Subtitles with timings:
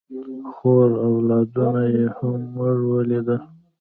[0.53, 3.41] خور او اولادونه یې هم موږ ولیدل.